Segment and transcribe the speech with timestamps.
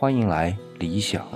[0.00, 1.28] 欢迎来理想。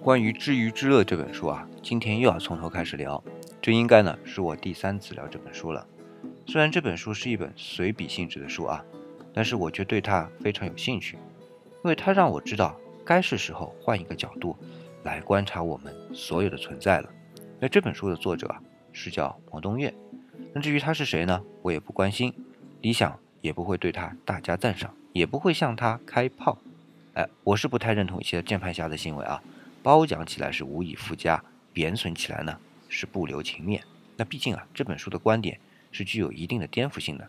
[0.00, 3.20] 关于《知鱼之乐》这本书啊，今天又要从头开始聊。
[3.60, 5.84] 这应该呢是我第三次聊这本书了。
[6.46, 8.84] 虽然这本书是一本随笔性质的书啊，
[9.34, 11.16] 但是我却对它非常有兴趣，
[11.82, 14.56] 因为它让我知道该是时候换一个角度
[15.02, 17.10] 来观察我们所有的存在了。
[17.58, 18.62] 那这本书的作者啊
[18.92, 19.92] 是叫王东岳。
[20.52, 21.42] 那至于他是谁呢？
[21.62, 22.32] 我也不关心。
[22.82, 26.56] 理想也不会对他大加赞赏，也不会向他开炮。
[27.14, 29.42] 哎，我是不太认同一些键盘侠的行为啊。
[29.82, 33.82] 褒奖起来是无以复加，贬损起来呢是不留情面。
[34.16, 35.58] 那毕竟啊，这本书的观点
[35.90, 37.28] 是具有一定的颠覆性的。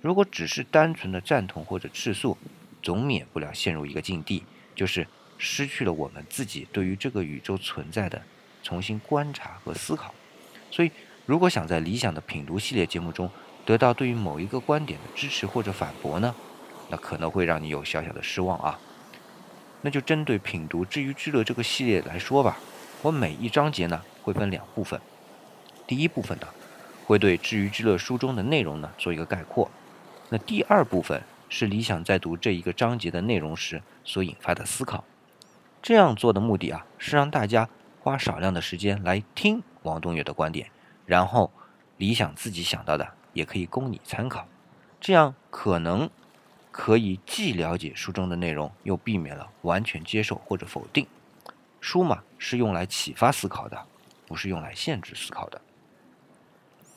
[0.00, 2.36] 如果只是单纯的赞同或者斥诉，
[2.82, 4.42] 总免不了陷入一个境地，
[4.74, 5.06] 就是
[5.36, 8.22] 失去了我们自己对于这个宇宙存在的
[8.62, 10.14] 重新观察和思考。
[10.70, 10.90] 所以，
[11.26, 13.30] 如果想在理想的品读系列节目中
[13.66, 16.34] 得到对于某一个观点的支持或者反驳呢，
[16.88, 18.80] 那可能会让你有小小的失望啊。
[19.82, 22.58] 那就针对品读《知鱼之乐》这个系列来说吧，
[23.00, 25.00] 我每一章节呢会分两部分。
[25.86, 26.46] 第一部分呢
[27.06, 29.70] 会对《知鱼之乐》书中的内容呢做一个概括，
[30.28, 35.02] 那第二部分是理想在读这一个章节的内容时所引发的思考。
[35.82, 37.68] 这样做的目的啊是让大家
[38.00, 40.68] 花少量的时间来听王东岳的观点，
[41.06, 41.50] 然后
[41.96, 44.46] 理想自己想到的也可以供你参考，
[45.00, 46.10] 这样可能。
[46.70, 51.06] 可以既了解书中的内容，又避免了完全接受或者否定。
[51.80, 53.86] 书嘛，是用来启发思考的，
[54.26, 55.60] 不是用来限制思考的。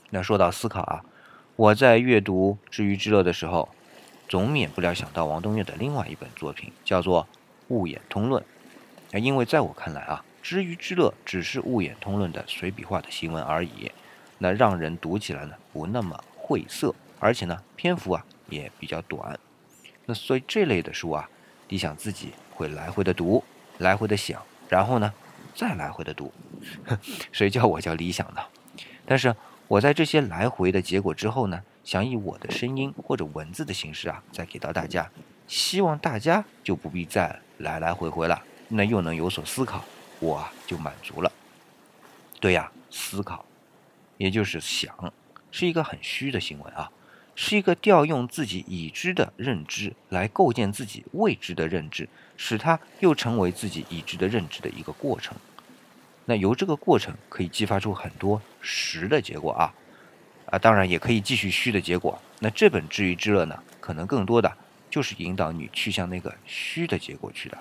[0.10, 1.04] 那说到思考啊，
[1.56, 3.70] 我在阅读《知鱼之乐》的时候，
[4.28, 7.24] 总免不了想到王东岳的另外一本作品，叫做
[7.70, 8.44] 《物演通论》。
[9.12, 13.92] 那因为在我看来啊，《知鱼之乐》只是《物演通论》的随笔化的行文而已，
[14.38, 19.40] 那让人读起来呢不那么晦涩，而且呢篇幅啊也比较短。
[20.06, 21.30] 那所以这类的书啊，
[21.70, 23.44] 理想自己会来回的读，
[23.78, 25.14] 来回的想，然后呢，
[25.56, 26.32] 再来回的读。
[27.32, 28.42] 谁叫我叫理想呢？
[29.06, 29.36] 但是
[29.68, 35.10] 我在这些来回的结果之后呢，想以我的声音或者文字的形式啊，再给到大家，
[35.48, 39.84] 希望大家就不必再来来回回了，那又能有所思考，
[40.20, 41.32] 我就满足了。
[42.40, 43.46] 对呀，思考，
[44.18, 45.14] 也就是想，
[45.50, 46.92] 是一个很虚的行为啊。
[47.36, 52.08] 是一个调用自己已知的认知来构建自己未知的认知，
[52.38, 55.36] 使它又成为自己已知的认知的一个过程。
[56.26, 59.74] 那由这个过程可以激发出很多实的结果啊，
[60.46, 62.22] 啊，当然也可以继续虚的结果。
[62.40, 64.52] 那这本《知鱼之乐》呢，可能更多的
[64.90, 67.58] 就是引导你去向那个虚的结果去的。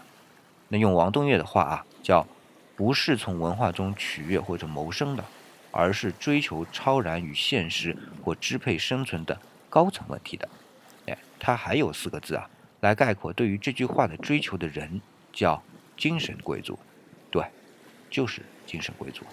[0.68, 2.26] 那用王东岳的话啊，叫
[2.76, 5.24] 不是从文化中取悦或者谋生的，
[5.70, 9.40] 而是追求超然与现实或支配生存的。
[9.72, 10.46] 高层问题的，
[11.06, 12.50] 哎，他还有四个字啊，
[12.80, 15.00] 来概括对于这句话的追求的人，
[15.32, 15.62] 叫
[15.96, 16.78] 精神贵族，
[17.30, 17.42] 对，
[18.10, 19.24] 就是精神贵族。